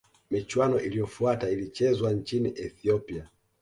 [0.31, 3.29] michuano iliyofuata ilichezwa nchini ethiopia